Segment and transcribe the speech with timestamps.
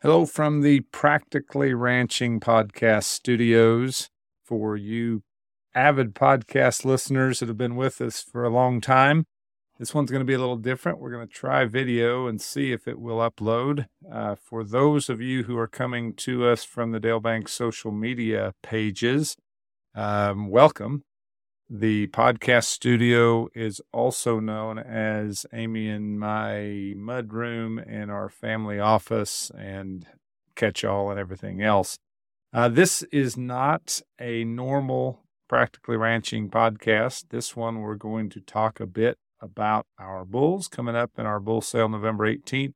[0.00, 4.08] Hello from the Practically Ranching Podcast Studios.
[4.44, 5.24] For you
[5.74, 9.24] avid podcast listeners that have been with us for a long time,
[9.76, 11.00] this one's going to be a little different.
[11.00, 13.86] We're going to try video and see if it will upload.
[14.08, 17.90] Uh, for those of you who are coming to us from the Dale Bank social
[17.90, 19.36] media pages,
[19.96, 21.02] um, welcome.
[21.70, 28.80] The podcast studio is also known as Amy and my mud room and our family
[28.80, 30.06] office and
[30.56, 31.98] catch all and everything else.
[32.54, 37.24] Uh, this is not a normal practically ranching podcast.
[37.28, 41.38] This one, we're going to talk a bit about our bulls coming up in our
[41.38, 42.72] bull sale November 18th.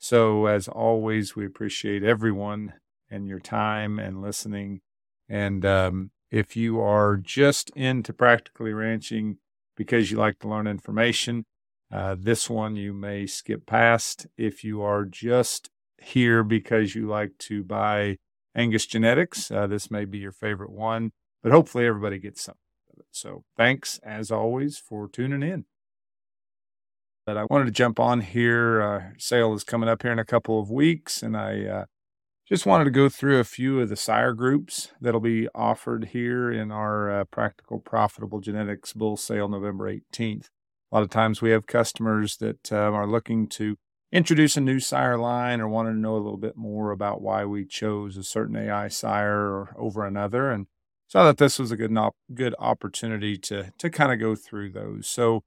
[0.00, 2.72] So, as always, we appreciate everyone
[3.08, 4.80] and your time and listening.
[5.28, 9.38] And um, if you are just into practically ranching
[9.76, 11.44] because you like to learn information,
[11.92, 14.26] uh, this one you may skip past.
[14.36, 18.16] If you are just here because you like to buy
[18.52, 22.56] Angus genetics, uh, this may be your favorite one, but hopefully everybody gets some
[22.92, 23.06] of it.
[23.12, 25.66] So thanks as always for tuning in.
[27.24, 28.82] But I wanted to jump on here.
[28.82, 31.84] Uh, sale is coming up here in a couple of weeks, and I uh,
[32.54, 36.52] just wanted to go through a few of the sire groups that'll be offered here
[36.52, 40.50] in our uh, Practical Profitable Genetics Bull Sale November 18th.
[40.92, 43.74] A lot of times we have customers that uh, are looking to
[44.12, 47.44] introduce a new sire line or wanted to know a little bit more about why
[47.44, 50.52] we chose a certain AI sire over another.
[50.52, 50.68] And
[51.08, 51.98] so I thought this was a good,
[52.32, 55.08] good opportunity to, to kind of go through those.
[55.08, 55.42] So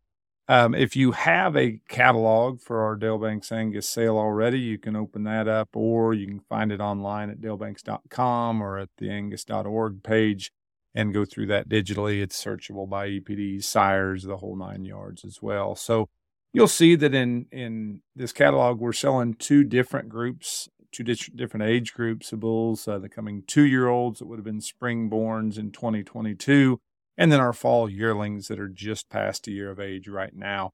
[0.50, 4.96] um, if you have a catalog for our Dale Banks Angus sale already, you can
[4.96, 10.04] open that up or you can find it online at dalebanks.com or at the angus.org
[10.04, 10.52] page
[10.96, 12.22] and go through that digitally.
[12.22, 15.76] It's searchable by EPDs, sires, the whole nine yards as well.
[15.76, 16.08] So
[16.54, 21.94] you'll see that in, in this catalog, we're selling two different groups, two different age
[21.94, 25.72] groups of bulls, uh, the coming two year olds that would have been springborns in
[25.72, 26.80] 2022
[27.18, 30.72] and then our fall yearlings that are just past a year of age right now.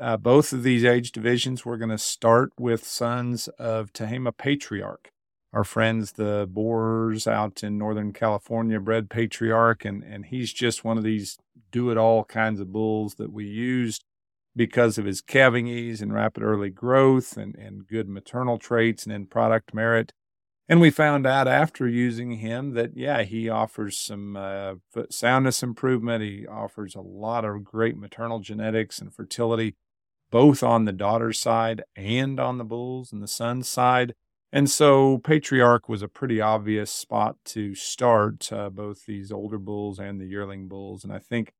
[0.00, 5.10] Uh, both of these age divisions, we're going to start with sons of Tehama Patriarch.
[5.52, 10.98] Our friends, the Borrors out in Northern California, bred Patriarch, and, and he's just one
[10.98, 11.38] of these
[11.70, 14.04] do it all kinds of bulls that we used
[14.56, 19.12] because of his calving ease and rapid early growth and, and good maternal traits and
[19.12, 20.12] end product merit.
[20.68, 24.74] And we found out after using him that, yeah, he offers some uh,
[25.10, 26.22] soundness improvement.
[26.22, 29.76] He offers a lot of great maternal genetics and fertility,
[30.30, 34.14] both on the daughter's side and on the bulls and the son's side.
[34.52, 39.98] And so Patriarch was a pretty obvious spot to start uh, both these older bulls
[39.98, 41.04] and the yearling bulls.
[41.04, 41.52] And I think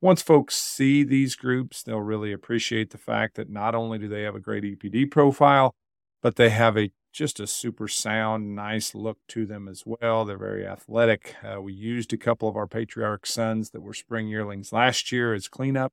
[0.00, 4.22] once folks see these groups, they'll really appreciate the fact that not only do they
[4.22, 5.74] have a great EPD profile,
[6.24, 10.24] but they have a just a super sound, nice look to them as well.
[10.24, 11.36] They're very athletic.
[11.44, 15.34] Uh, we used a couple of our patriarch sons that were spring yearlings last year
[15.34, 15.92] as cleanup.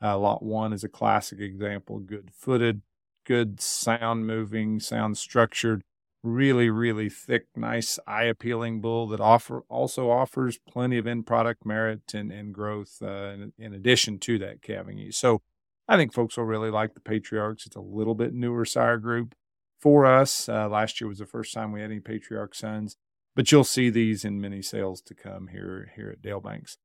[0.00, 2.82] Uh, lot one is a classic example, good footed,
[3.26, 5.82] good sound moving, sound structured,
[6.22, 11.66] really, really thick, nice eye appealing bull that offer also offers plenty of end product
[11.66, 15.16] merit and, and growth uh, in, in, addition to that calving ease.
[15.16, 15.42] So
[15.88, 17.66] I think folks will really like the patriarchs.
[17.66, 19.34] It's a little bit newer sire group
[19.82, 20.48] for us.
[20.48, 22.96] Uh, last year was the first time we had any Patriarch Sons,
[23.34, 26.78] but you'll see these in many sales to come here here at Dale Banks.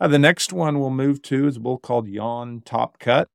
[0.00, 3.28] Uh, the next one we'll move to is a bull called Yon Top Cut.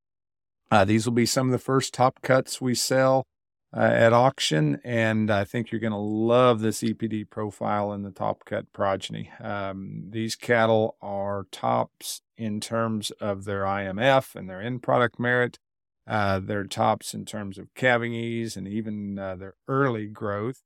[0.72, 3.28] Uh, these will be some of the first top cuts we sell
[3.76, 8.12] uh, at auction, and I think you're going to love this EPD profile and the
[8.12, 9.30] top cut progeny.
[9.40, 15.60] Um, these cattle are tops in terms of their IMF and their end product merit
[16.08, 20.62] uh, their tops in terms of calving ease and even uh, their early growth.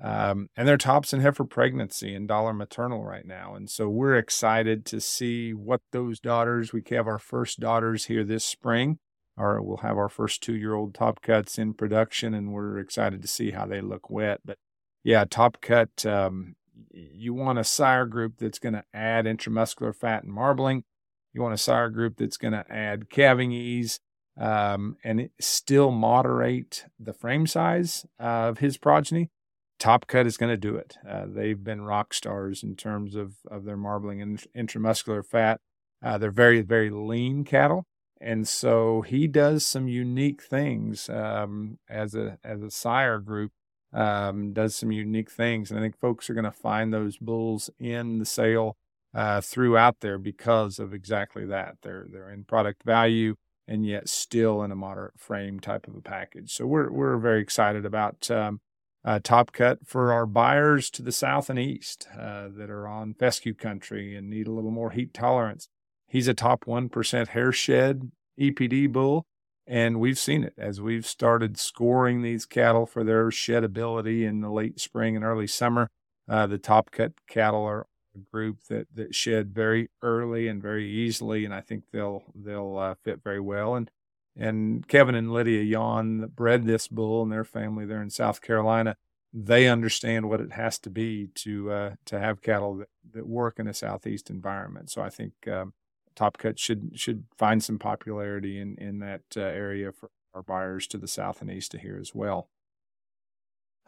[0.00, 3.56] Um, and their tops in heifer pregnancy and dollar maternal right now.
[3.56, 8.22] And so we're excited to see what those daughters, we have our first daughters here
[8.22, 9.00] this spring,
[9.36, 13.22] or we'll have our first two year old top cuts in production, and we're excited
[13.22, 14.40] to see how they look wet.
[14.44, 14.58] But
[15.02, 16.54] yeah, top cut, um,
[16.92, 20.84] you want a sire group that's going to add intramuscular fat and marbling.
[21.32, 23.98] You want a sire group that's going to add calving ease
[24.38, 29.30] um, and still moderate the frame size of his progeny,
[29.78, 30.96] Top Cut is going to do it.
[31.08, 35.60] Uh, they've been rock stars in terms of, of their marbling and intramuscular fat.
[36.02, 37.84] Uh, they're very, very lean cattle.
[38.20, 43.52] And so he does some unique things um, as a as a sire group.
[43.92, 47.70] Um, does some unique things, and I think folks are going to find those bulls
[47.78, 48.76] in the sale
[49.14, 51.76] uh, throughout there because of exactly that.
[51.82, 53.36] They're they're in product value
[53.68, 56.52] and yet still in a moderate frame type of a package.
[56.52, 58.60] So we're we're very excited about um,
[59.04, 63.14] uh, top cut for our buyers to the south and east uh, that are on
[63.14, 65.68] fescue country and need a little more heat tolerance.
[66.08, 68.10] He's a top 1% hair shed
[68.40, 69.26] EPD bull.
[69.66, 74.40] And we've seen it as we've started scoring these cattle for their shed ability in
[74.40, 75.90] the late spring and early summer.
[76.26, 77.86] Uh, the top cut cattle are
[78.18, 82.76] a group that, that shed very early and very easily, and I think they'll they'll
[82.76, 83.74] uh, fit very well.
[83.74, 83.90] And
[84.36, 88.40] and Kevin and Lydia Yon that bred this bull and their family there in South
[88.40, 88.96] Carolina,
[89.32, 93.58] they understand what it has to be to uh, to have cattle that, that work
[93.58, 94.90] in a southeast environment.
[94.90, 95.74] So I think um,
[96.14, 100.86] Top Cut should should find some popularity in in that uh, area for our buyers
[100.88, 102.48] to the south and east of here as well.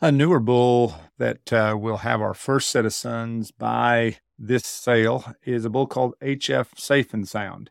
[0.03, 5.35] A newer bull that uh, will have our first set of sons by this sale
[5.45, 7.69] is a bull called HF Safe and Sound.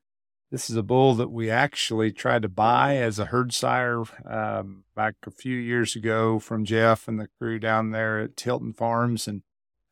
[0.52, 4.84] This is a bull that we actually tried to buy as a herd sire um,
[4.96, 9.28] back a few years ago from Jeff and the crew down there at Tilton Farms,
[9.28, 9.42] and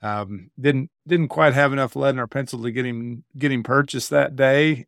[0.03, 3.63] um, didn't didn't quite have enough lead in our pencil to get him get him
[3.63, 4.85] purchased that day.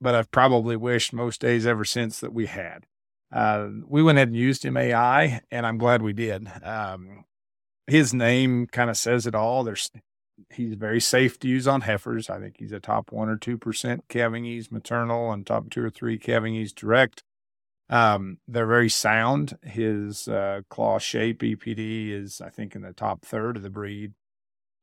[0.00, 2.86] But I've probably wished most days ever since that we had.
[3.32, 6.48] Uh, we went ahead and used him AI, and I'm glad we did.
[6.62, 7.24] Um,
[7.86, 9.64] his name kind of says it all.
[9.64, 9.90] There's
[10.52, 12.28] he's very safe to use on heifers.
[12.28, 15.84] I think he's a top one or two percent calving ease maternal and top two
[15.84, 17.22] or three calving ease direct.
[17.88, 19.58] Um, they're very sound.
[19.62, 24.12] His uh, claw shape EPD is, I think, in the top third of the breed.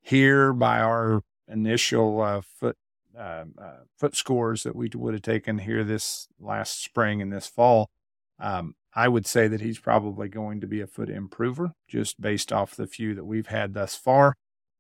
[0.02, 2.78] Here, by our initial uh, foot
[3.18, 7.48] uh, uh foot scores that we would have taken here this last spring and this
[7.48, 7.90] fall,
[8.40, 12.54] um, I would say that he's probably going to be a foot improver just based
[12.54, 14.36] off the few that we've had thus far.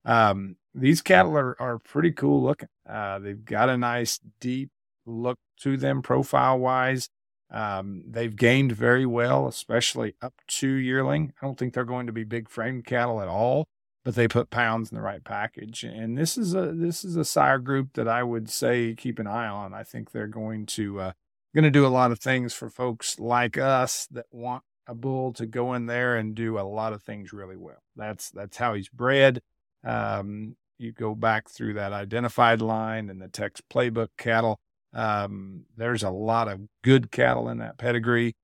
[0.06, 2.70] Um, these cattle are, are pretty cool looking.
[2.88, 4.70] Uh, they've got a nice deep
[5.06, 7.10] look to them profile wise.
[7.52, 11.34] Um, they've gained very well, especially up to yearling.
[11.42, 13.68] I don't think they're going to be big frame cattle at all,
[14.04, 15.84] but they put pounds in the right package.
[15.84, 19.28] And this is a this is a sire group that I would say keep an
[19.28, 19.74] eye on.
[19.74, 21.12] I think they're going to uh,
[21.54, 25.32] going to do a lot of things for folks like us that want a bull
[25.34, 27.82] to go in there and do a lot of things really well.
[27.96, 29.42] That's that's how he's bred.
[29.84, 34.60] Um, you go back through that identified line and the Tex playbook cattle.
[34.94, 38.36] Um, there's a lot of good cattle in that pedigree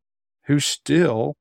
[0.46, 1.36] who still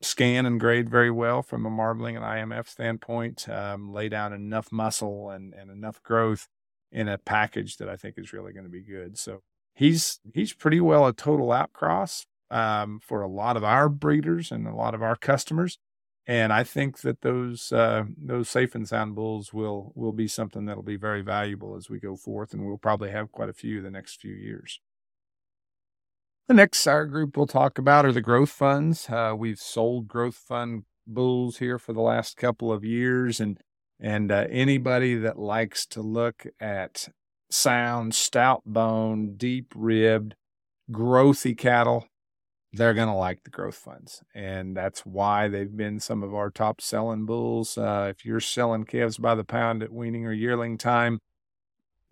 [0.00, 4.72] scan and grade very well from a marbling and IMF standpoint, um, lay down enough
[4.72, 6.48] muscle and, and enough growth
[6.90, 9.16] in a package that I think is really going to be good.
[9.16, 9.42] So
[9.74, 14.66] he's he's pretty well a total outcross um, for a lot of our breeders and
[14.66, 15.78] a lot of our customers
[16.26, 20.66] and I think that those uh, those safe and sound bulls will will be something
[20.66, 23.82] that'll be very valuable as we go forth, and we'll probably have quite a few
[23.82, 24.80] the next few years.
[26.46, 29.08] The next sire group we'll talk about are the growth funds.
[29.08, 33.58] Uh, we've sold growth fund bulls here for the last couple of years, and
[33.98, 37.08] and uh, anybody that likes to look at
[37.52, 40.34] sound, stout bone, deep ribbed,
[40.90, 42.06] growthy cattle
[42.72, 44.22] they're going to like the growth funds.
[44.34, 47.76] And that's why they've been some of our top selling bulls.
[47.76, 51.18] Uh, if you're selling calves by the pound at weaning or yearling time,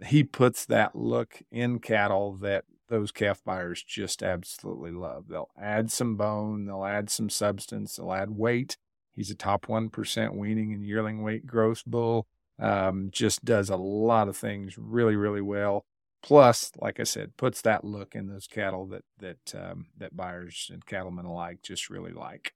[0.04, 5.28] he puts that look in cattle that those calf buyers just absolutely love.
[5.28, 8.76] They'll add some bone, they'll add some substance, they'll add weight.
[9.14, 12.26] He's a top 1% weaning and yearling weight gross bull.
[12.61, 15.85] Um, just does a lot of things really, really well.
[16.23, 20.71] Plus, like I said, puts that look in those cattle that that um, that buyers
[20.73, 22.52] and cattlemen alike just really like.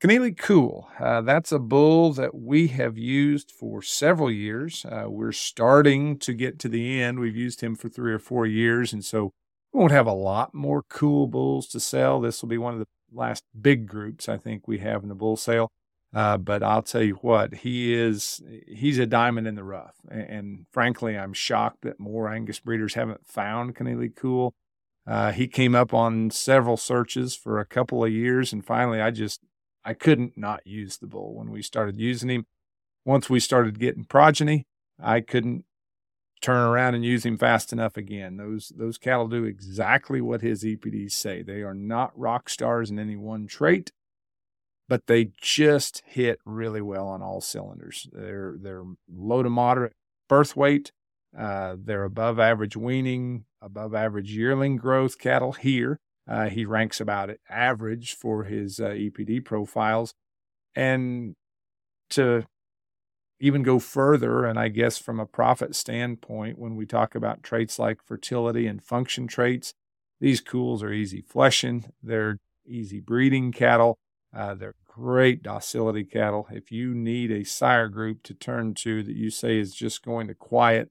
[0.00, 4.86] Connealy Cool, uh, that's a bull that we have used for several years.
[4.86, 7.18] Uh, we're starting to get to the end.
[7.18, 9.32] We've used him for three or four years, and so
[9.72, 12.20] we won't have a lot more cool bulls to sell.
[12.20, 15.14] This will be one of the last big groups I think we have in the
[15.16, 15.68] bull sale.
[16.14, 19.96] Uh, but I'll tell you what, he is, he's a diamond in the rough.
[20.10, 24.54] And, and frankly, I'm shocked that more Angus breeders haven't found Connealy Cool.
[25.06, 28.52] Uh, he came up on several searches for a couple of years.
[28.52, 29.40] And finally, I just,
[29.84, 32.46] I couldn't not use the bull when we started using him.
[33.04, 34.66] Once we started getting progeny,
[35.02, 35.64] I couldn't
[36.40, 38.36] turn around and use him fast enough again.
[38.36, 41.42] Those those cattle do exactly what his EPDs say.
[41.42, 43.92] They are not rock stars in any one trait
[44.88, 48.08] but they just hit really well on all cylinders.
[48.12, 49.92] They're they're low to moderate
[50.28, 50.92] birth weight.
[51.38, 56.00] Uh, they're above average weaning, above average yearling growth cattle here.
[56.26, 60.14] Uh, he ranks about average for his uh, EPD profiles.
[60.74, 61.34] And
[62.10, 62.44] to
[63.40, 67.78] even go further, and I guess from a profit standpoint, when we talk about traits
[67.78, 69.74] like fertility and function traits,
[70.20, 73.98] these cools are easy fleshing, they're easy breeding cattle
[74.34, 76.46] Uh, they're great docility cattle.
[76.50, 80.28] If you need a sire group to turn to that you say is just going
[80.28, 80.90] to quiet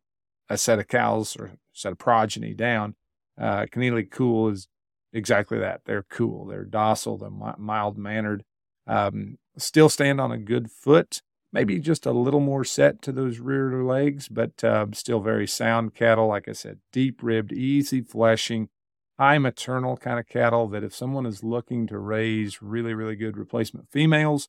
[0.50, 2.96] a set of cows or set of progeny down,
[3.40, 4.68] uh, Connealy Cool is
[5.14, 5.82] exactly that.
[5.86, 6.46] They're cool.
[6.46, 7.18] They're docile.
[7.18, 8.44] They're mild mannered.
[8.88, 11.22] Um, still stand on a good foot.
[11.54, 15.96] Maybe just a little more set to those rear legs, but uh, still very sound
[15.96, 16.28] cattle.
[16.28, 18.70] Like I said, deep ribbed, easy fleshing,
[19.18, 23.38] high maternal kind of cattle that if someone is looking to raise really, really good
[23.38, 24.48] replacement females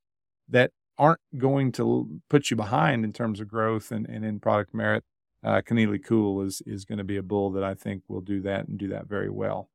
[0.49, 4.75] that aren't going to put you behind in terms of growth and, and in product
[4.75, 5.05] merit,
[5.43, 8.41] uh, Connealy Cool is, is going to be a bull that I think will do
[8.43, 9.71] that and do that very well.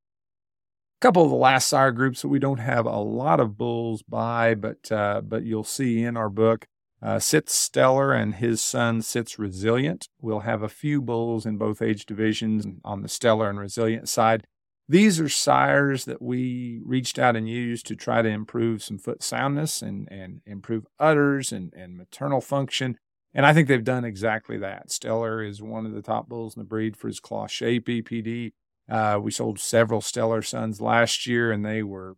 [1.00, 4.03] A couple of the last sire groups that we don't have a lot of bulls
[4.03, 6.67] by, but, uh, but you'll see in our book.
[7.01, 10.07] Uh, Sitz Stellar and his son Sitz Resilient.
[10.21, 14.45] We'll have a few bulls in both age divisions on the Stellar and Resilient side.
[14.93, 19.23] These are sires that we reached out and used to try to improve some foot
[19.23, 23.00] soundness and, and improve udders and, and maternal function.
[23.33, 24.91] And I think they've done exactly that.
[24.91, 28.53] Stellar is one of the top bulls in the breed for his claw shape EPD.
[28.88, 32.15] Uh, we sold several Stellar sons last year, and they were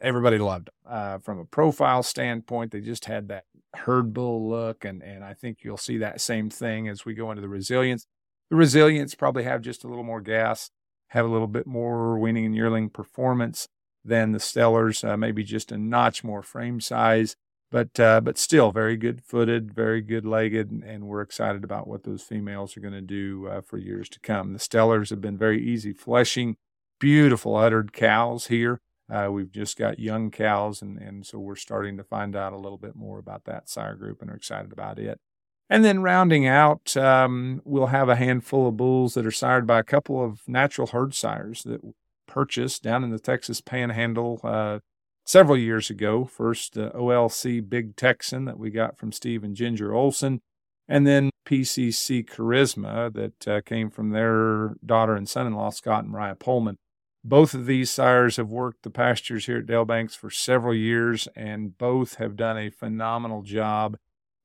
[0.00, 0.94] everybody loved them.
[0.94, 3.44] Uh, from a profile standpoint, they just had that
[3.74, 7.30] herd bull look, and and I think you'll see that same thing as we go
[7.30, 8.06] into the resilience.
[8.48, 10.70] The resilience probably have just a little more gas
[11.12, 13.68] have a little bit more weaning and yearling performance
[14.02, 17.36] than the Stellars, uh, maybe just a notch more frame size,
[17.70, 21.86] but uh, but still very good footed, very good legged, and, and we're excited about
[21.86, 24.54] what those females are going to do uh, for years to come.
[24.54, 26.56] The Stellars have been very easy fleshing,
[26.98, 28.80] beautiful uddered cows here.
[29.12, 32.58] Uh, we've just got young cows, and, and so we're starting to find out a
[32.58, 35.20] little bit more about that sire group and are excited about it.
[35.70, 39.78] And then rounding out, um, we'll have a handful of bulls that are sired by
[39.78, 41.80] a couple of natural herd sires that
[42.26, 44.80] purchased down in the Texas Panhandle uh,
[45.24, 46.24] several years ago.
[46.24, 50.40] First, the OLC Big Texan that we got from Steve and Ginger Olson,
[50.88, 56.36] and then PCC Charisma that uh, came from their daughter and son-in-law Scott and Mariah
[56.36, 56.76] Pullman.
[57.24, 61.28] Both of these sires have worked the pastures here at Dale Banks for several years,
[61.36, 63.96] and both have done a phenomenal job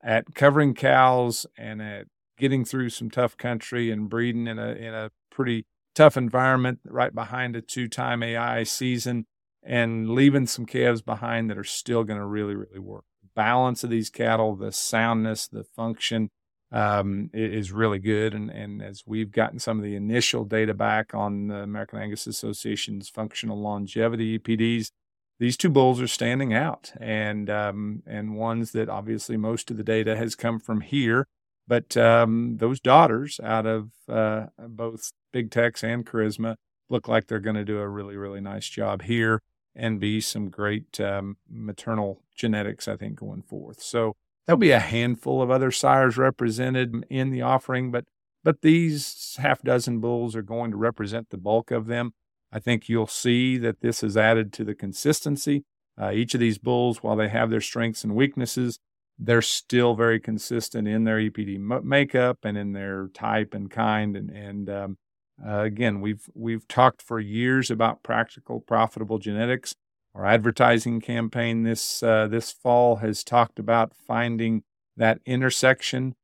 [0.03, 4.93] at covering cows and at getting through some tough country and breeding in a in
[4.93, 9.25] a pretty tough environment right behind a two-time AI season
[9.63, 13.05] and leaving some calves behind that are still going to really really work.
[13.35, 16.29] balance of these cattle, the soundness, the function
[16.71, 18.33] um, is really good.
[18.33, 22.27] And and as we've gotten some of the initial data back on the American Angus
[22.27, 24.91] Association's functional longevity EPDs,
[25.39, 29.83] these two bulls are standing out and um, and ones that obviously most of the
[29.83, 31.27] data has come from here.
[31.67, 36.55] But um, those daughters out of uh, both big tex and charisma
[36.89, 39.41] look like they're going to do a really really nice job here
[39.75, 43.81] and be some great um, maternal genetics i think going forth.
[43.81, 44.15] So
[44.45, 48.05] there'll be a handful of other sires represented in the offering but
[48.43, 52.13] but these half dozen bulls are going to represent the bulk of them
[52.51, 55.63] I think you'll see that this has added to the consistency.
[55.99, 58.79] Uh, each of these bulls, while they have their strengths and weaknesses,
[59.19, 64.15] they're still very consistent in their EPD makeup and in their type and kind.
[64.15, 64.97] And, and um,
[65.45, 69.75] uh, again, we've we've talked for years about practical, profitable genetics.
[70.15, 74.63] Our advertising campaign this uh, this fall has talked about finding
[74.95, 76.15] that intersection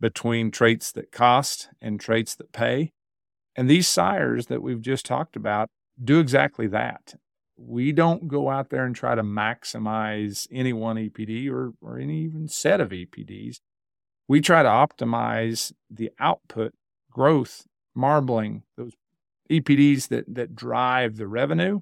[0.00, 2.92] between traits that cost and traits that pay.
[3.56, 5.68] And these sires that we've just talked about
[6.02, 7.14] do exactly that.
[7.56, 12.22] We don't go out there and try to maximize any one EPD or, or any
[12.24, 13.56] even set of EPDs.
[14.28, 16.72] We try to optimize the output,
[17.10, 18.92] growth, marbling, those
[19.50, 21.80] EPDs that, that drive the revenue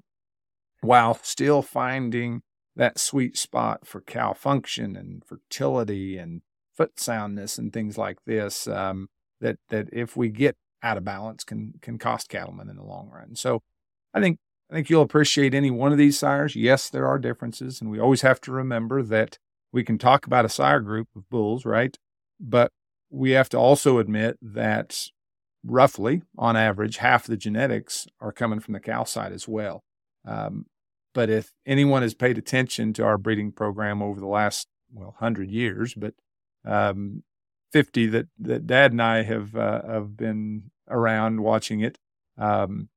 [0.81, 2.41] while still finding
[2.75, 6.41] that sweet spot for cow function and fertility and
[6.75, 8.67] foot soundness and things like this.
[8.67, 9.09] Um,
[9.41, 13.09] that that if we get out of balance can can cost cattlemen in the long
[13.09, 13.35] run.
[13.35, 13.61] So
[14.13, 16.55] I think I think you'll appreciate any one of these sires.
[16.55, 19.37] Yes, there are differences, and we always have to remember that
[19.71, 21.97] we can talk about a sire group of bulls, right?
[22.39, 22.71] But
[23.09, 25.07] we have to also admit that
[25.63, 29.83] roughly, on average, half the genetics are coming from the cow side as well.
[30.25, 30.65] Um,
[31.13, 35.49] but if anyone has paid attention to our breeding program over the last well hundred
[35.49, 36.13] years, but
[36.65, 37.23] um,
[37.71, 41.97] 50 that, that dad and I have, uh, have been around watching it.
[42.37, 42.89] Um,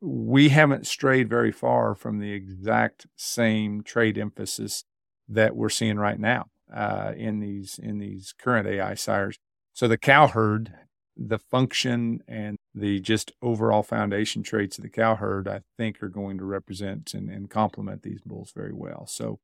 [0.00, 4.84] we haven't strayed very far from the exact same trade emphasis
[5.28, 9.38] that we're seeing right now uh, in these in these current AI sires.
[9.72, 10.72] So the cow herd,
[11.16, 16.08] the function and the just overall foundation traits of the cow herd, I think, are
[16.08, 19.06] going to represent and, and complement these bulls very well.
[19.06, 19.40] So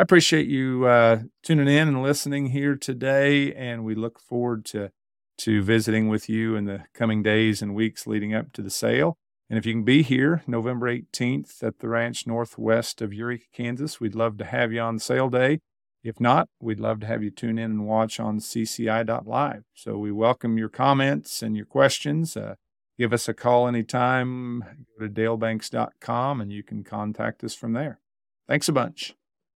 [0.00, 4.92] I appreciate you uh, tuning in and listening here today, and we look forward to
[5.36, 9.18] to visiting with you in the coming days and weeks leading up to the sale.
[9.50, 14.00] And if you can be here November 18th at the ranch northwest of Eureka, Kansas,
[14.00, 15.60] we'd love to have you on sale day.
[16.02, 19.64] If not, we'd love to have you tune in and watch on cci.live.
[19.74, 22.38] So we welcome your comments and your questions.
[22.38, 22.54] Uh,
[22.98, 24.64] give us a call anytime.
[24.98, 28.00] Go to dalebanks.com and you can contact us from there.
[28.48, 29.14] Thanks a bunch.